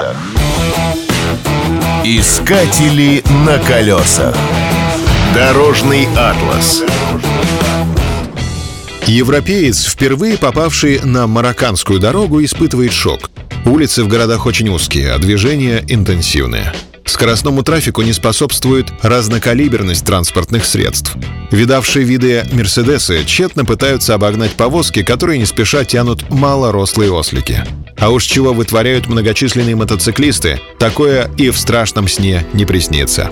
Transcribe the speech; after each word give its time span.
колесах. 0.00 0.16
Искатели 2.04 3.22
на 3.44 3.58
колесах. 3.58 4.36
Дорожный 5.34 6.08
атлас. 6.16 6.82
Европеец, 9.06 9.86
впервые 9.86 10.38
попавший 10.38 11.00
на 11.02 11.26
марокканскую 11.26 11.98
дорогу, 11.98 12.42
испытывает 12.44 12.92
шок. 12.92 13.30
Улицы 13.64 14.04
в 14.04 14.08
городах 14.08 14.46
очень 14.46 14.68
узкие, 14.68 15.12
а 15.12 15.18
движение 15.18 15.84
интенсивное. 15.88 16.72
Скоростному 17.04 17.62
трафику 17.62 18.02
не 18.02 18.12
способствует 18.12 18.86
разнокалиберность 19.02 20.06
транспортных 20.06 20.64
средств. 20.64 21.16
Видавшие 21.50 22.04
виды 22.04 22.44
«Мерседесы» 22.52 23.24
тщетно 23.24 23.64
пытаются 23.64 24.14
обогнать 24.14 24.52
повозки, 24.52 25.02
которые 25.02 25.38
не 25.38 25.46
спеша 25.46 25.84
тянут 25.84 26.30
малорослые 26.30 27.12
ослики. 27.12 27.64
А 28.00 28.08
уж 28.10 28.24
чего 28.24 28.52
вытворяют 28.54 29.06
многочисленные 29.08 29.76
мотоциклисты, 29.76 30.60
такое 30.78 31.30
и 31.36 31.50
в 31.50 31.58
страшном 31.58 32.08
сне 32.08 32.46
не 32.54 32.64
приснится. 32.64 33.30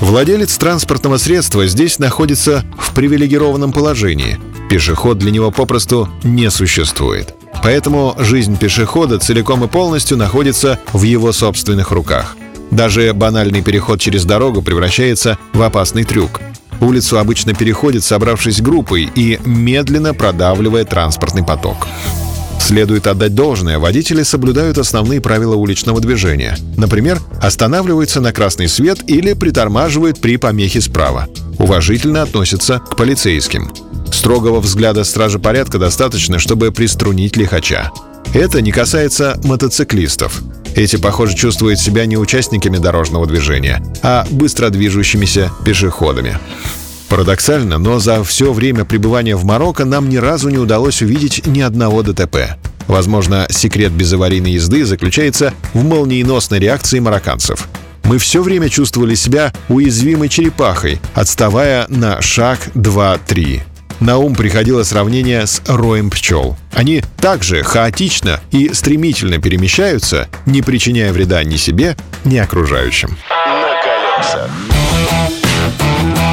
Владелец 0.00 0.56
транспортного 0.56 1.16
средства 1.16 1.66
здесь 1.66 1.98
находится 1.98 2.64
в 2.78 2.94
привилегированном 2.94 3.72
положении. 3.72 4.38
Пешеход 4.70 5.18
для 5.18 5.30
него 5.30 5.50
попросту 5.50 6.08
не 6.24 6.50
существует. 6.50 7.34
Поэтому 7.62 8.16
жизнь 8.18 8.56
пешехода 8.56 9.18
целиком 9.18 9.64
и 9.64 9.68
полностью 9.68 10.16
находится 10.16 10.80
в 10.92 11.02
его 11.02 11.32
собственных 11.32 11.90
руках. 11.92 12.36
Даже 12.70 13.12
банальный 13.12 13.62
переход 13.62 14.00
через 14.00 14.24
дорогу 14.24 14.62
превращается 14.62 15.38
в 15.52 15.62
опасный 15.62 16.04
трюк. 16.04 16.40
Улицу 16.80 17.18
обычно 17.18 17.54
переходит, 17.54 18.02
собравшись 18.02 18.60
группой 18.60 19.08
и 19.14 19.38
медленно 19.44 20.14
продавливая 20.14 20.84
транспортный 20.84 21.44
поток. 21.44 21.86
Следует 22.72 23.06
отдать 23.06 23.34
должное, 23.34 23.78
водители 23.78 24.22
соблюдают 24.22 24.78
основные 24.78 25.20
правила 25.20 25.56
уличного 25.56 26.00
движения. 26.00 26.56
Например, 26.78 27.20
останавливаются 27.42 28.22
на 28.22 28.32
красный 28.32 28.66
свет 28.66 29.00
или 29.06 29.34
притормаживают 29.34 30.22
при 30.22 30.38
помехе 30.38 30.80
справа. 30.80 31.28
Уважительно 31.58 32.22
относятся 32.22 32.78
к 32.78 32.96
полицейским. 32.96 33.70
Строгого 34.10 34.60
взгляда 34.60 35.04
стража 35.04 35.38
порядка 35.38 35.76
достаточно, 35.76 36.38
чтобы 36.38 36.72
приструнить 36.72 37.36
лихача. 37.36 37.90
Это 38.32 38.62
не 38.62 38.72
касается 38.72 39.38
мотоциклистов. 39.44 40.40
Эти, 40.74 40.96
похоже, 40.96 41.36
чувствуют 41.36 41.78
себя 41.78 42.06
не 42.06 42.16
участниками 42.16 42.78
дорожного 42.78 43.26
движения, 43.26 43.84
а 44.02 44.26
быстро 44.30 44.70
движущимися 44.70 45.50
пешеходами. 45.66 46.38
Парадоксально, 47.12 47.76
но 47.76 47.98
за 47.98 48.24
все 48.24 48.54
время 48.54 48.86
пребывания 48.86 49.36
в 49.36 49.44
Марокко 49.44 49.84
нам 49.84 50.08
ни 50.08 50.16
разу 50.16 50.48
не 50.48 50.56
удалось 50.56 51.02
увидеть 51.02 51.46
ни 51.46 51.60
одного 51.60 52.02
ДТП. 52.02 52.56
Возможно, 52.86 53.46
секрет 53.50 53.92
безаварийной 53.92 54.52
езды 54.52 54.86
заключается 54.86 55.52
в 55.74 55.84
молниеносной 55.84 56.58
реакции 56.58 57.00
марокканцев. 57.00 57.68
Мы 58.04 58.16
все 58.16 58.42
время 58.42 58.70
чувствовали 58.70 59.14
себя 59.14 59.52
уязвимой 59.68 60.30
черепахой, 60.30 61.02
отставая 61.12 61.84
на 61.88 62.22
шаг 62.22 62.60
2-3 62.74 63.60
на 64.00 64.16
ум 64.16 64.34
приходило 64.34 64.82
сравнение 64.82 65.46
с 65.46 65.62
роем 65.66 66.08
пчел. 66.08 66.56
Они 66.72 67.04
также 67.20 67.62
хаотично 67.62 68.40
и 68.50 68.72
стремительно 68.72 69.38
перемещаются, 69.38 70.28
не 70.46 70.62
причиняя 70.62 71.12
вреда 71.12 71.44
ни 71.44 71.56
себе, 71.56 71.94
ни 72.24 72.38
окружающим. 72.38 73.18
На 73.28 73.82
колесах. 73.82 75.41